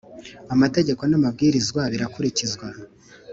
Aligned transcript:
amategeko 0.53 1.01
n’amabwirizwa 1.07 1.81
birakurikizwa 1.91 2.67